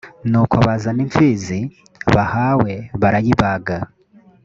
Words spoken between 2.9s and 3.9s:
barayibaga